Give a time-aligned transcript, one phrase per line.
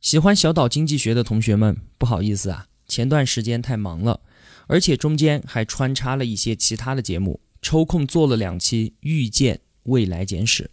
[0.00, 4.20] 喜欢小岛经济学的同学们，不好意思啊，前段时间太忙了，
[4.68, 10.64] 而且中间还穿插了一些其他的节目，抽空做了两期《遇见未来简史》。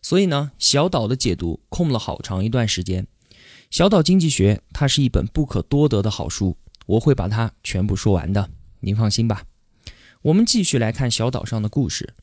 [0.00, 3.06] 所以呢，小岛的解读空了好长一段时间。
[3.70, 8.48] 小岛经济学它是一本不可多得的好书，我会把它全部说完的，
[8.80, 9.44] 您放心吧。
[10.22, 12.14] 我们继续来看小岛上的故事。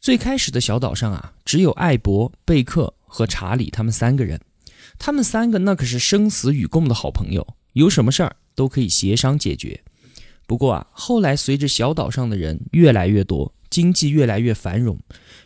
[0.00, 4.40] 最开始的小岛上啊，只有艾博、贝克和查理他们三个人。
[4.98, 9.82] 他们三个那可是生死与共的好朋友，有什么事儿都可以协商解决。
[10.46, 13.52] 不过啊，后来随着小岛上的人越来越多。
[13.68, 15.00] 经济越来越繁荣，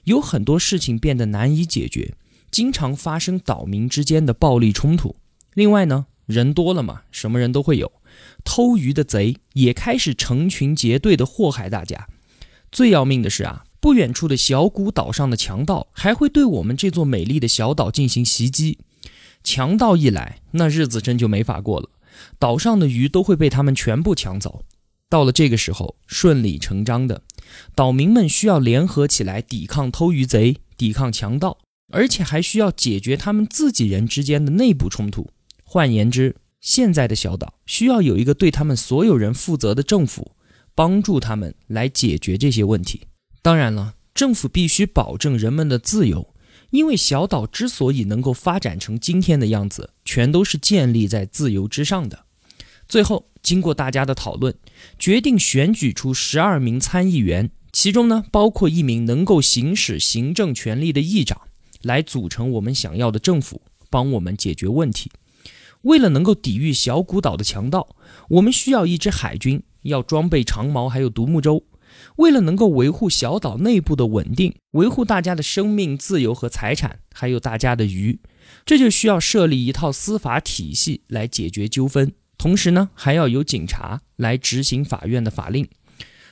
[0.04, 2.14] 有很多事情变得难以解决，
[2.50, 5.16] 经常发生岛民之间的暴力冲突。
[5.54, 7.90] 另外呢，人多了嘛，什么人都会有，
[8.44, 12.06] 偷鱼的贼也开始成群结队的祸害大家。
[12.70, 18.78] 最要命的是啊，不远处的小谷岛上的强盗还会对我们这座美丽的小岛进行袭击。
[19.42, 21.88] 强盗一来，那日子真就没法过了，
[22.38, 24.64] 岛上的鱼都会被他们全部抢走。
[25.08, 27.22] 到了这个时候，顺理成章的。
[27.74, 31.58] 岛民们需要联合起来抵抗偷鱼贼、抵抗强盗，
[31.92, 35.28] 而且还需要解决他们自己人之间的内部冲突。
[35.64, 40.30] 换言之，现在的小岛需要有一个对他们所有人负责的政府，
[40.76, 43.02] 帮助他们来解决这些问题。
[43.42, 46.32] 当然了，政府必须保证人们的自由，
[46.70, 52.24] 因为小岛之所以能够发展成今天的样子，全都是建立在自由之上的。
[52.88, 53.26] 最后。
[53.42, 54.54] 经过大家的讨论，
[54.98, 61.40] 决定选举出十二名参议员，其中呢包括一名能够行使行政权力的议长，
[61.80, 65.10] 来组成我们想要的政府，帮我们解决问题。
[65.80, 67.96] 为了能够抵御小谷岛的强盗，
[68.28, 71.64] 我们需要一支海军，要装备长矛还有独木舟。
[72.20, 78.20] 为了能够维护小岛内部的稳定，维护大家的生命、自由和财产，还有大家的鱼，
[78.66, 82.12] 这就需要设立一套司法体系来解决纠纷。
[82.36, 85.66] 同时呢，还要有警察来执行法院的法令。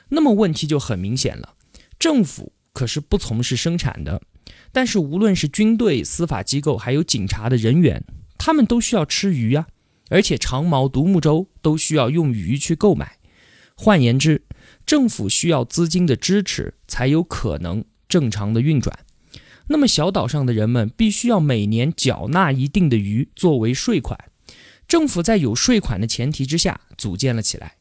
[0.09, 1.55] 那么问题就很明显了，
[1.97, 4.21] 政府可是不从事生产的，
[4.71, 8.05] 但是无论是军队、司法机构，还有警察的人员，
[8.37, 9.65] 他们都需要吃鱼呀，
[10.09, 13.17] 而且长矛、独木舟都需要用鱼去购买。
[13.75, 14.43] 换言之，
[14.89, 19.05] 政府需要资金的支持，才有可能正常的运转。
[19.67, 24.17] 那么小岛上的人们必须要每年缴纳一定的鱼作为税款。
[24.87, 27.75] 政府在有税款的前提之下组建了起来。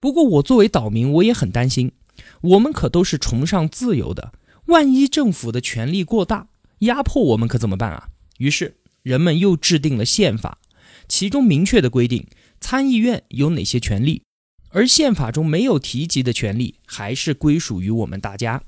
[0.00, 1.92] 不过，我作为岛民，我也很担心。
[2.40, 4.32] 我们可都是崇尚自由的，
[4.66, 6.48] 万一政府的权力过大，
[6.80, 8.08] 压迫我们可怎么办啊？
[8.38, 10.58] 于是，人们又制定了宪法，
[11.06, 12.26] 其中明确的规定
[12.58, 14.22] 参议院有哪些权利，
[14.70, 18.62] 而宪法中没有提及的权利，还是归属于我们大家。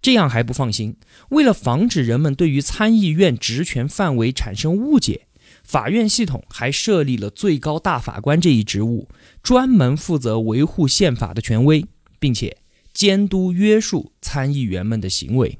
[0.00, 0.96] 这样还不放心，
[1.30, 5.26] 为了防止人们对于参议院职权范围产生误解。
[5.64, 9.08] 法院系统还设立了最高大法官这一职务，
[9.42, 11.84] 专门负责维护宪法的权威，
[12.18, 12.58] 并且
[12.92, 15.58] 监督约束参议员们的行为。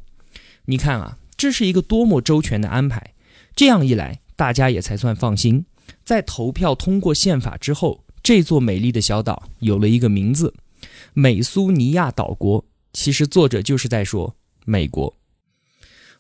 [0.67, 3.15] 你看啊，这是一个多么周全的安排！
[3.55, 5.67] 这样一来，大家也才算放心。
[6.05, 10.53] 在投票通过宪法之后，这座美丽的小岛有了一个名字——
[11.17, 12.63] 美苏尼亚岛国。
[12.93, 15.17] 其实，作者就是在说美国。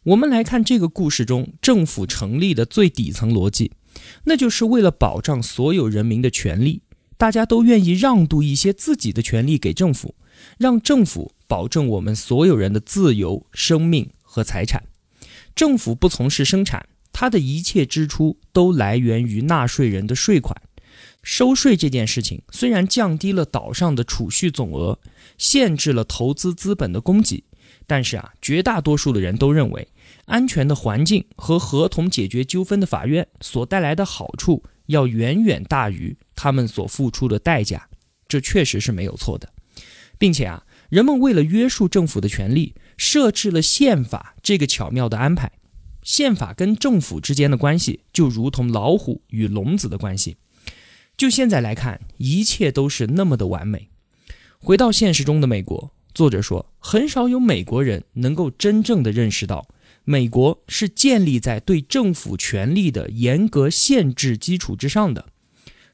[0.04, 3.72] 我们来看这个故事中政府成立的最底层逻辑。
[4.24, 6.80] 那就是为了保障所有人民的权利，
[7.18, 10.14] 大家都愿意让渡一些自己的权利给政府，
[10.56, 14.82] 让政府保证我们所有人的自由、生命和财产。
[15.54, 20.58] 政府不从事生产，它的一切支出都来源于纳税人的税款。
[21.28, 24.98] 收税这件事情虽然降低了岛上的储蓄总额，
[25.36, 27.44] 限制了投资资本的供给，
[27.86, 29.86] 但是啊，绝大多数的人都认为。
[30.24, 37.90] 安全的环境和合同解决纠纷的法院所带来的好处，要远远大于他们所付出的代价，
[38.26, 39.52] 这确实是没有错的，
[40.16, 45.52] 并且啊，人们为了约束政府的权利，设置了宪法这个巧妙的安排。
[46.02, 50.38] 宪法跟政府之间的关系，就如同老虎与笼子的关系。
[51.18, 53.88] 就现在来看，一切都是那么的完美。
[54.60, 59.66] 回到现实中的美国，作者说，很少有美国人能够真正的认识到。
[60.04, 65.26] 美国是建立在对政府权力的严格限制基础之上的。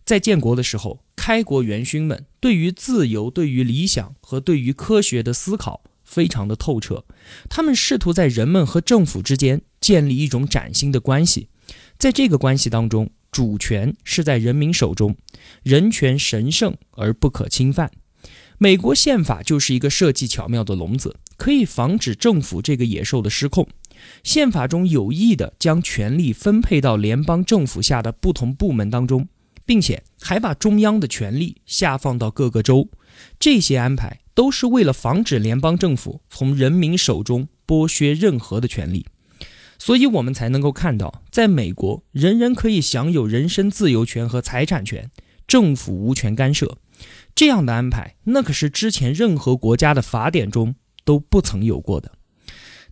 [0.04, 7.06] 在建国的时候，开国元勋们对于自由、对于理想和对于科学的思考非常的透彻。
[7.48, 11.48] 他们试图在人们和政府之间建立一种崭新的关系，
[11.96, 15.16] 在这个关系当中，主权是在人民手中，
[15.64, 17.90] 人权神圣而不可侵犯。
[18.58, 23.66] 美国宪法就是一个设计巧妙的笼子，可以防止政府这个野兽的失控。
[24.22, 29.26] 宪法中有意的将权力分配到联邦政府下的不同部门当中，
[29.66, 32.88] 并且还把中央的权力下放到各个州。
[33.40, 39.04] 这些安排都是为了防止联邦政府从人民手中剥削任何的权利。
[39.78, 45.10] 所以，我们才能够看到，在美国，人人可以享有人身自由权和财产权，
[45.46, 46.78] 政府无权干涉。
[47.34, 52.12] 这样的安排，那可是之前任何国家的法典中都不曾有过的。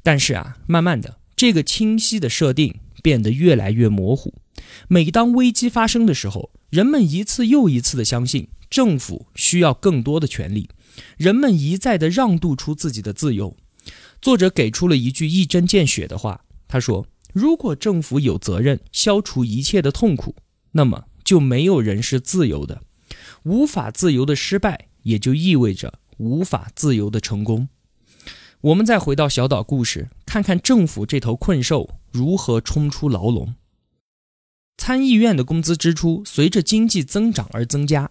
[0.03, 4.35] 但是啊，慢慢的，这个清晰的设定变得越来越模糊。
[4.89, 10.69] 每当危机发生的时候，人们一次又一次的相信政府需要更多的权利，
[11.17, 13.57] 人们一再的让渡出自己的自由。
[14.21, 20.35] 作者给出了一句一针见血的话，他说：“如果政府有责任消除一切的痛苦，
[20.71, 22.81] 那么就没有人是自由的。
[23.43, 27.69] 无法自由的失败，也就意味着无法自由的成功。”
[28.63, 33.55] 我们再回到小岛故事，看看政府这头困兽如何冲出牢笼。
[34.79, 38.11] 参议院的工资支出随着经济增长而增加，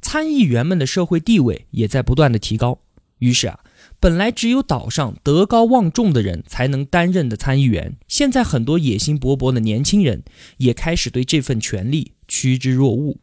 [0.00, 2.78] 参议员们的社会地位也在不断的提高。
[3.18, 3.60] 于是啊，
[4.00, 10.22] 本来只有岛上德高望重的人才能担任的参议员，现在很多野心勃勃的年轻人
[10.58, 13.18] 也开始对这份权力趋之若鹜。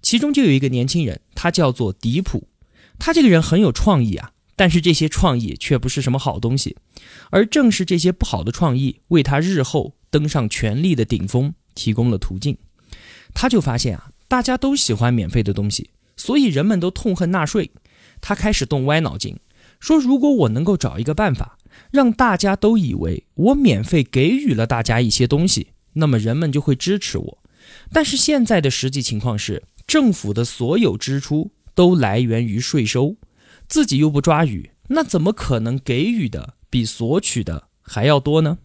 [0.00, 2.46] 其中就有一个年轻人，他叫做迪普，
[2.98, 4.30] 他这个人很有创意啊。
[4.56, 6.76] 但是这些创意却不是什么好东西，
[7.30, 12.56] 而正是这些不好的创意，为他日后登上权力的顶峰提供了途径。
[13.34, 17.72] 他就发现啊，大家都喜欢免费的东西，所以人们都痛恨纳税。
[18.20, 19.36] 他开始动歪脑筋，
[19.84, 21.58] 说如果我能够找一个办法，
[21.90, 27.38] 让大家都以为我免费给予了大家一些东西，那么人们就会支持我。
[27.92, 33.16] 但是现在的实际情况是，政府的所有支出都来源于税收。
[33.68, 38.56] 自己又不抓鱼，那怎么可能给予的比索取的还要多呢？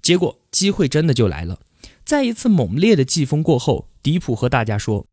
[0.00, 1.60] 结果机会真的就来了。
[2.06, 5.08] 在一次猛烈的季风过后，迪普和大家说：“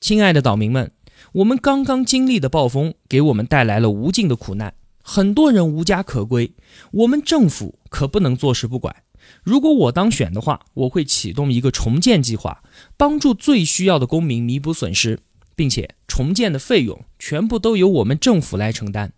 [0.00, 0.90] 亲爱的岛民们，
[1.32, 6.52] 我们刚刚经历的暴风给我们带来了无尽的苦难，很多人无家可归。
[6.92, 8.94] 我们政府可不能坐视不管。
[9.42, 12.62] 如果我当选的话，我会启动一个重建计划，
[12.96, 15.20] 帮助最需要的公民弥补损失。”
[15.56, 19.14] 并且重建的费用全部都由我们政府来承担。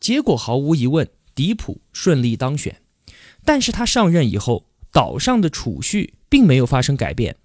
[0.00, 2.80] 结果毫无疑问，迪普顺利当选。
[3.44, 7.36] 但是他上任以后，岛上的储蓄并没有发生改变。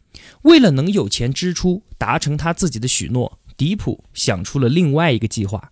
[0.43, 5.71] 为了能有钱支出，达成他自己的许诺，迪普想出了另外一个计划。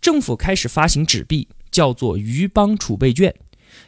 [0.00, 3.34] 政府开始发行纸币，叫做鱼帮储备券。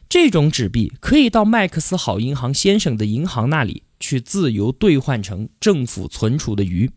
[0.08, 6.90] 这种纸币可以到麦克斯好银行先生的银行那里去自由兑换成政府存储的鱼。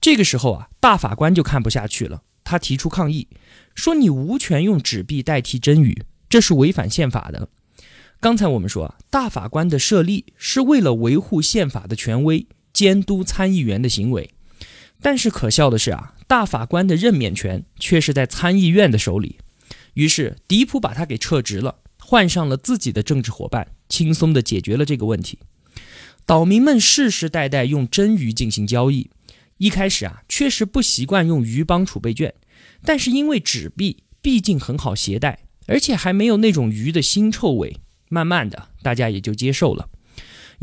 [0.00, 3.28] 这个时候啊，大法官就看不下去了，他提出抗议，
[3.74, 7.48] 说你无权用纸币代替真语，这是违反宪法的。
[8.20, 14.30] 刚才我们说啊，大法官的设立是为了维护宪法的权威，监督参议员的行为。
[15.04, 19.38] 但是可笑的是啊，大法官的任免权却是在参议院的手里。
[19.92, 25.38] 于是迪普把他给撤职了，换上了自己的政治伙伴，轻松地解决了这个问题。
[26.24, 29.10] 岛民们世世代代用真鱼进行交易。
[29.58, 32.32] 一开始啊，确实不习惯用鱼帮储备券，
[32.82, 37.76] 但是因为纸币毕竟很好携带，而且还没有那种鱼的腥臭味，
[38.08, 39.90] 慢慢的大家也就接受了。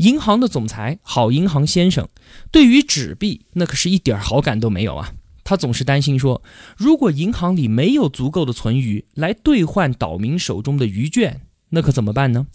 [0.02, 2.08] 银行的总裁好银行先生
[2.50, 5.12] 对于纸币那可是一点好感都没有啊，
[5.44, 6.42] 他总是担心说，
[6.76, 12.48] 如果银行里没有足够的存余来兑换岛民手中的鱼券，那可怎么办呢？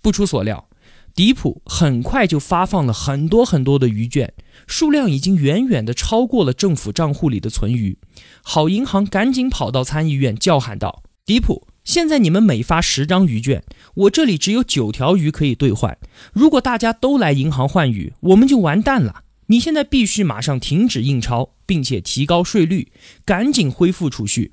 [0.00, 0.66] 不出所料。
[1.12, 4.32] 迪普很快就发放了很多很多的鱼券，
[4.66, 7.98] 数量已经远远的超过了政府账户里的存余。
[8.42, 15.98] 好银行赶紧跑到参议院叫喊道：“迪普，现在你们每发十张鱼券，我这里只有九条鱼可以兑换。
[16.32, 19.24] 如果大家都来银行换鱼，我们就完蛋了。
[19.48, 22.92] 你现在必须马上停止印钞，并且提高税率，
[23.24, 24.52] 赶紧恢复储蓄。”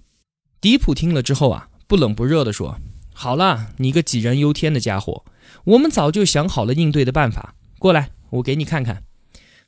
[0.60, 2.80] 迪普听了之后啊，不冷不热地说
[3.14, 5.24] ：“好了，你个杞人忧天的家伙。”
[5.66, 9.04] 我们早就想好了应对的办法，过来，我给你看看。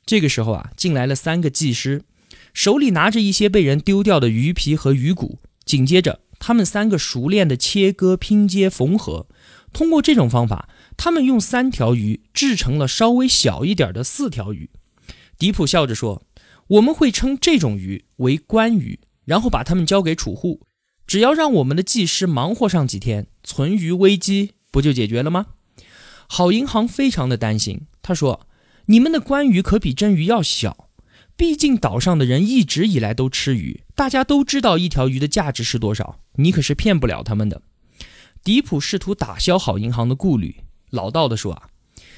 [0.04, 2.02] 这个时候啊，进来了三个技师，
[2.52, 5.38] 手里拿着一些被人丢掉的鱼皮和鱼骨。
[5.64, 9.28] 紧接着，他们三个熟练的切割、拼接、缝合。
[9.72, 14.68] 通过这种方法，他们用三条鱼制成了稍微小一点的四条鱼。
[15.38, 16.24] 迪普笑着说
[16.66, 20.62] ：“我们会称这种鱼为关鱼，然后把它们交给储户。
[21.06, 25.46] 只要让我们的技师忙活上几天，存鱼危机不就解决了吗？”
[26.26, 28.46] 好银行非常的担心，他说
[28.86, 30.88] ：“你们的关鱼可比真鱼要小，
[31.36, 37.60] 毕竟岛上的人一直以来都吃鱼，大家都知道一条鱼的价值是多少，你可是骗不了他们的。”
[38.42, 41.64] 迪普试图打消好银行的顾虑，老道的说：“啊，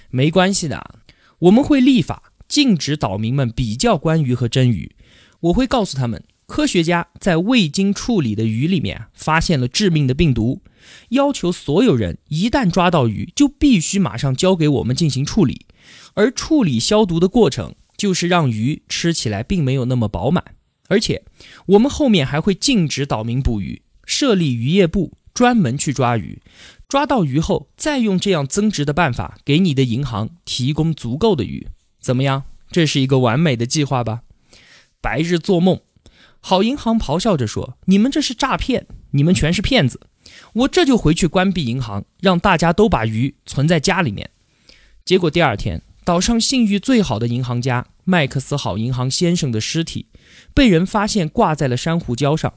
[0.08, 1.00] 没关系的，
[1.40, 4.94] 我们会立法。”禁止岛民们比较关鱼和真鱼。
[5.40, 10.62] 我会告诉他们，科学家在未经处理的鱼里面发现了致命的病毒，
[11.08, 15.66] 要求所有人一旦抓到鱼就必须马上交给我们进行处理。
[16.14, 20.44] 而处理消毒的过程就是让鱼吃起来并没有那么饱满。
[20.92, 21.22] 而且
[21.64, 26.42] 我们后面还会禁止岛民捕鱼，设立渔业部专门去抓鱼。
[26.86, 31.66] 抓到鱼后，再用这样增值的办法给你的银行提供足够的鱼。
[31.98, 32.44] 怎么样？
[32.70, 34.20] 这是一个完美的计划吧？
[35.00, 35.80] 白日做梦！
[36.40, 38.86] 好银行咆哮着说：“你们这是诈骗！
[39.12, 39.98] 你们全是骗子！
[40.52, 44.28] 我这就回去关闭银行，让大家都把鱼存在家里面。”
[45.06, 50.06] 结果第二天，岛上信誉最好的银行家麦克斯好银行先生的尸体
[50.54, 52.52] 被人发现挂在了珊瑚礁上。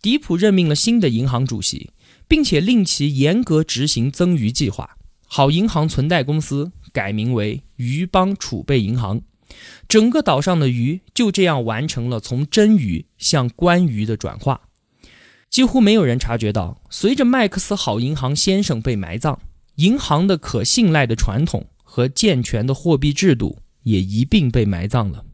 [0.00, 1.90] 迪普任命了新的银行主席，
[2.26, 4.96] 并且令其严格执行增鱼计划。
[5.26, 6.72] 好银行存贷公司。
[6.92, 9.22] 改名为鱼帮储备银行，
[9.86, 14.62] 整个岛上的鱼就这样完成了从真鱼向官鱼的转化。
[15.48, 19.38] 几乎没有人察觉到，随着麦克斯好银行先生被埋葬，
[19.76, 23.58] 银行的可信赖的传统和健全的货币制度
[23.90, 25.24] 也一并被埋葬了。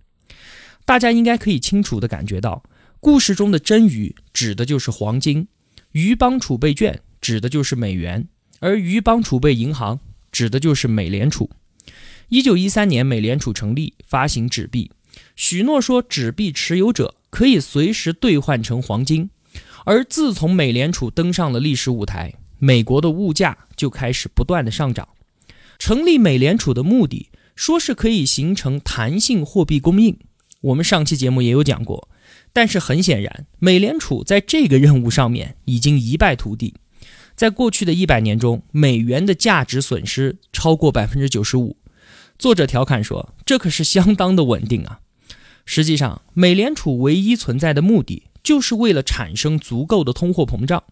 [0.85, 2.63] 大家应该可以清楚地感觉到，
[3.01, 5.49] 故事中的真鱼指的就是黄金，
[5.93, 8.29] 鱼帮储备券指的就是美元，
[8.61, 10.01] 而鱼帮储备银行。
[10.33, 11.49] 指的就是美联储。
[12.29, 14.91] 一九一三年，美联储成立，发行纸币，
[15.35, 19.31] 许诺说纸币持有者可以随时兑换成黄金。
[19.87, 25.09] 而自从美联储登上了历史舞台，美国的物价就开始不断的上涨。
[25.79, 30.17] 成立美联储的目的，说是可以形成弹性货币供应。
[30.61, 32.09] 我们上期节目也有讲过，
[32.53, 36.75] 但是很显然，美联储在这个任务上面已经一败涂地。
[37.35, 41.77] 在过去的一百年中，美元的价值损失超过百分之九十五。
[42.39, 45.01] 作者调侃说：“这可是相当的稳定啊！”
[45.65, 50.85] 实际上，美联储唯一存在的目的，就是为了产生足够的通货膨胀，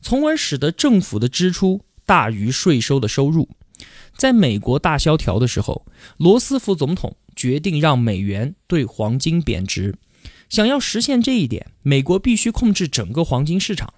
[0.00, 3.48] 从而使得政府的支出大于税收的收入。
[4.16, 9.96] 在美国大萧条的时候，罗斯福总统决定让美元对黄金贬值。
[10.48, 13.92] 想要实现这一点，美国必须控制整个黄金市场。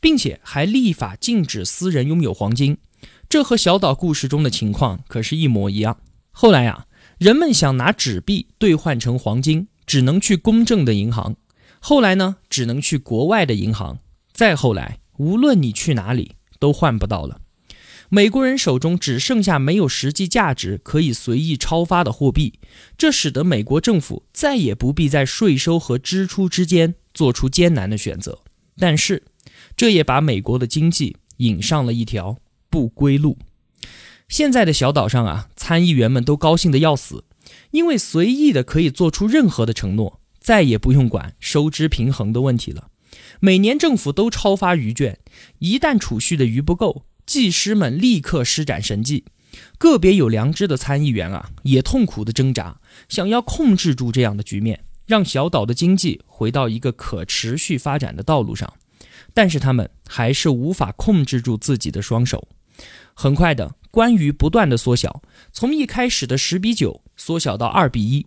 [0.00, 2.78] 并且还立法禁止私人拥有黄金，
[3.28, 5.98] 这和小岛故事中的情况可是一模一样。
[6.30, 6.86] 后来呀，
[7.18, 11.34] 人们想拿纸币兑换成黄金，只能去公正的银行；
[11.80, 13.96] 后来呢，只能去国外的银行；
[14.32, 17.39] 再后来，无论你去哪里都换不到了。
[18.12, 22.54] 美国人手中只剩下没有实际价值、可以随意超发的货币，
[22.98, 28.40] 这使得美国政府再也不必在税收和支出之间做出艰难的选择。
[28.76, 29.22] 但是，
[29.76, 32.38] 这也把美国的经济引上了一条
[32.68, 33.38] 不归路。
[34.28, 37.22] 现在的小岛上啊，参议员们都高兴得要死，
[37.70, 42.88] 因为随意的可以做出任何的承诺，再也不用管收支平衡的问题了。
[43.38, 45.20] 每年政府都超发鱼券，
[45.60, 49.24] 一旦储蓄的鱼不够，技师们立刻施展神技。
[49.78, 58.74] 个别有良知的参议员啊，也痛苦的挣扎，想要控制住这样的局面，让小岛的经济回到一个可持续发展的道路上。
[59.32, 62.48] 但是他们还是无法控制住自己的双手。
[63.14, 65.22] 很快的，关于不断的缩小，
[65.52, 68.26] 从一开始的十比九缩小到二比一，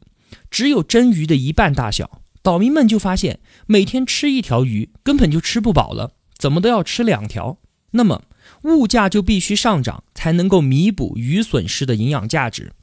[0.49, 2.21] 只有真鱼的一半大小。
[2.41, 7.57] 岛民们就发现，每天吃一条鱼根本就吃不饱了，怎么都要吃两条。
[7.91, 8.23] 那么
[8.63, 12.73] 物价就必须上涨，才能够弥补鱼损失的营养价值。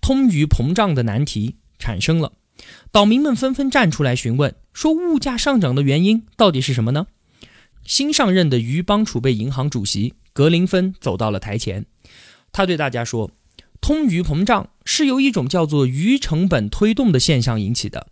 [0.00, 2.32] 通鱼膨胀的难题产生了，
[2.90, 7.06] 岛民们纷纷站出来询问，说物价上涨的原因到底是什么呢？
[7.84, 11.86] 新上任的鱼帮储备银行主席格林芬走到了台前，
[12.52, 13.30] 他对大家说
[13.80, 18.06] ：“通鱼膨胀是由一种叫做鱼成本推动的现象引起的。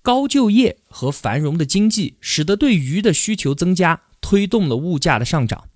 [0.00, 5.67] 高就业和繁荣的经济使得对鱼的需求增加，推动了物价的上涨。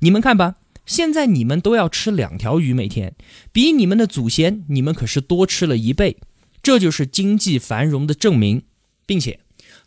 [0.00, 3.14] 你们看吧，现在你们都要吃两条鱼每天，
[3.52, 6.18] 比你们的祖先，你们可是多吃了一倍。
[6.62, 8.62] 这就是经济繁荣的证明，
[9.06, 9.40] 并且。”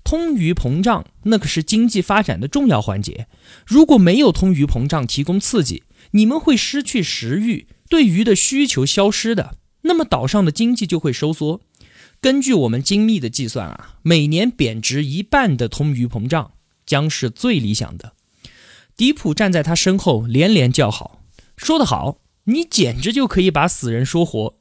[0.03, 3.27] 通鱼膨胀，那可是经济发展的重要环节。
[3.67, 9.57] 如果没有通鱼膨胀提供刺激，你们会失去食欲，对鱼的需求消失的。
[9.83, 11.61] 那么岛上的经济就会收缩。
[12.19, 16.53] 根据我们精密的计算啊，每年贬值一半的通鱼膨胀
[16.83, 18.13] 将是最理想的。
[19.01, 21.23] 迪普站在他身后连连叫好，
[21.57, 24.59] 说得好，你简直就可以把死人说活。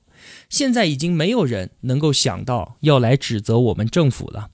[0.49, 4.49] 现在已经没有人能够想到要来指责我们政府了。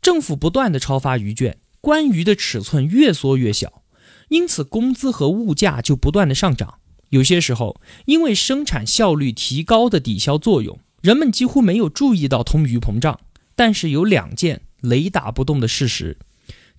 [0.00, 3.82] 政府不断的超发鱼券，关鱼的尺寸越缩越小，
[4.28, 6.78] 因此工资和物价就不断的上涨。
[7.08, 13.18] 有些时候，因为生产效率提高的抵消作用，人们几乎没有注意到通鱼膨胀。
[13.56, 16.16] 但是有两件雷打不动的事实：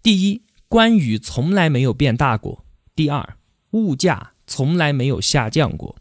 [0.01, 2.63] 第一，关羽从来没有变大过；
[2.95, 3.35] 第二，
[3.71, 5.97] 物价从来没有下降过。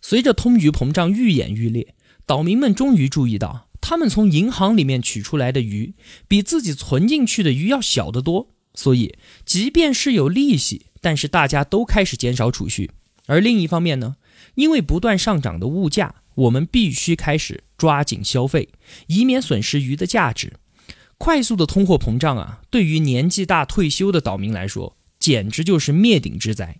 [0.00, 1.94] 随着通鱼膨胀愈演愈烈，
[2.26, 5.94] 岛民们终于注意到，他们从银行里面取出来的鱼
[6.26, 8.48] 比自己存进去的鱼要小得多。
[8.74, 12.90] 所以，即便是有利息，但是大家都开始减少储蓄。
[13.26, 14.16] 而另一方面呢，
[14.56, 18.70] 因为不断上涨的物价，我们必须开始抓紧消费，
[19.06, 20.54] 以免损失鱼的价值。
[21.18, 26.78] 快速的通货膨胀啊，对于年纪大退休的岛民来说，简直就是灭顶之灾。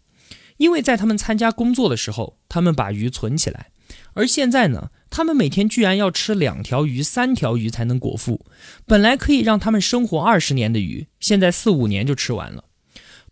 [0.57, 3.71] 因为在他们参加工作的时候，他们把鱼存起来，
[4.13, 8.47] 而现在呢，他们每天居然要吃两条鱼、三条鱼才能果腹。
[8.87, 12.65] 本来可以让他们生活二十年的鱼，现在四五年就吃完了。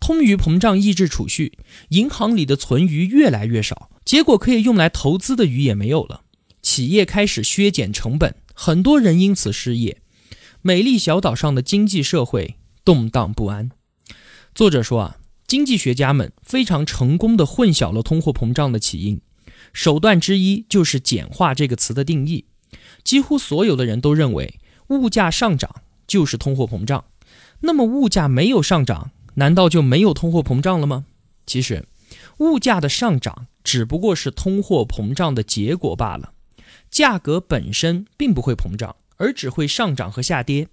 [0.00, 1.52] 通鱼膨胀抑制储蓄，
[1.90, 6.22] 银行里的存鱼越来越少，结果可以用来投资的鱼也没有了。
[6.60, 10.01] 企业开始削减成本，很多人因此失业。
[10.64, 12.54] 美丽小岛上的经济社会
[12.84, 13.72] 动荡不安。
[14.54, 19.20] 作者说啊，经济学家们非常成功地混淆了通货膨胀的起因，
[19.72, 22.44] 手段之一就是简化这个词的定义。
[23.02, 27.06] 几乎所有的人都认为物价上涨就是通货膨胀。
[27.62, 31.06] 那么物价没有上涨，难道就没有通货膨胀了吗？
[31.44, 31.84] 其实，
[32.38, 36.34] 物价的上涨只不过是通货膨胀的结果罢了，
[36.88, 38.94] 价格本身并不会膨胀。
[39.22, 40.66] 而只会上涨和下跌，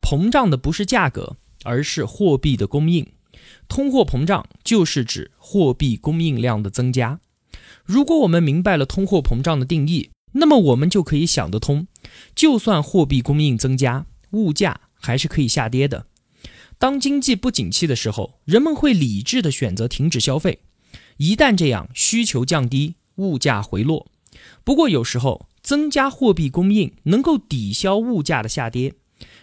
[0.00, 3.06] 膨胀的不是价格，而是货币的供应。
[3.68, 7.20] 通货膨胀就是指货币供应量的增加。
[7.84, 11.86] 如果我们明白了通货膨胀的定义，那么我们就可以想得通，
[12.34, 16.06] 就算货币供应增加，物价还是可以下跌的。
[16.78, 20.58] 当经济不景气的时候，人们会理智的选择停止消费。
[21.18, 24.08] 一旦这样，需求降低，物价回落。
[24.64, 28.94] 不过有时候，增加货币供应能够抵消物价的下跌，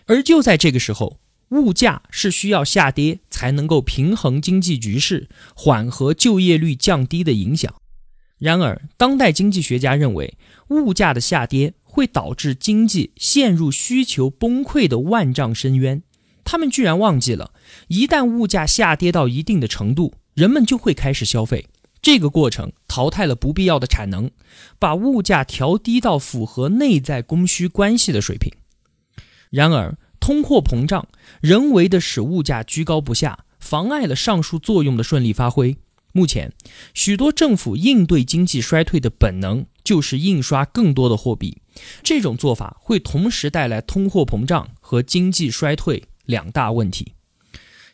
[0.06, 7.74] 而就在这个时候，物价是需要下跌才能够平衡经济局势、缓和就业率降低的影响。
[8.38, 10.38] 然而，当代经济学家认为，
[10.70, 16.04] 物价的下跌会导致经济陷入需求崩溃的万丈深渊。
[16.46, 17.52] 他们居然忘记了，
[17.90, 21.68] 一旦物价下跌到一定的程度，人们就会开始消费。
[22.02, 24.32] 这个过程淘汰了不必要的产能，
[24.80, 28.52] 把物价调低到符合内在供需关系的水平。
[29.50, 31.08] 然而，通货膨胀
[31.42, 35.78] 人为的使物价居高不下，妨碍了上述作用的顺利发挥。
[36.12, 36.54] 目前，
[36.94, 41.58] 许多政府应对经济衰退的本能就是印刷更多的货币。
[42.02, 47.14] 这种做法会同时带来通货膨胀和经济衰退两大问题。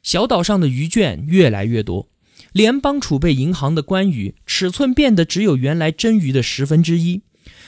[0.02, 2.08] 小岛上的鱼券越来越多。
[2.56, 7.22] 联邦储备银行的关羽尺寸变得只有原来真鱼的十分之一，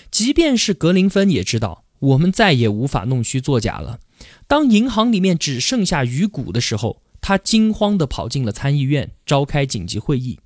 [0.09, 3.99] 即便是格林芬也知道，我们再也无法弄虚作假了。
[4.47, 10.39] 当银行里面只剩下鱼骨的时候，他惊慌地跑进了参议院，召开紧急会议。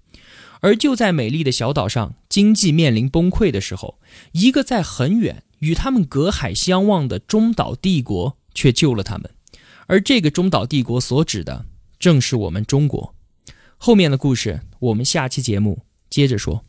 [0.62, 4.00] 而就在美丽的小岛上，经济面临崩溃的时候，
[4.32, 9.30] 一个在很远与他们隔海相望的中岛帝国却救了他们。
[9.86, 11.68] 而这个中岛帝国所指的，
[12.00, 13.14] 正是我们中国。
[13.84, 16.64] 后面的故事，我们下期节目接着说。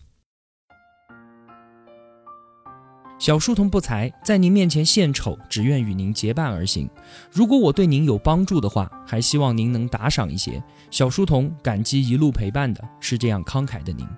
[3.19, 6.89] 小书童不才，在您面前献丑，只愿与您结伴而行。
[7.31, 10.65] 如果我对您有帮助的话，还希望您能打赏一些。
[10.91, 14.09] 小书童感激一路陪伴的是这样慷慨的您。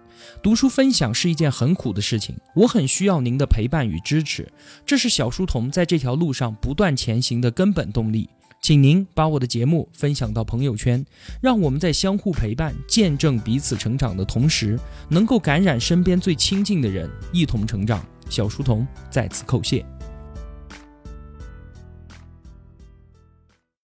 [0.40, 4.48] 读书分享是一件很苦的事情，我很需要您的陪伴与支持，
[4.86, 8.30] 这是小书童在这条路上不断前行的根本动力。
[8.64, 11.04] 请您把我的节目分享到朋友圈，
[11.42, 18.02] 让我们在相互陪伴、见证彼此成长的同时，能够感染身边最亲近的人，一同成长。
[18.30, 19.84] 小书童在此叩谢。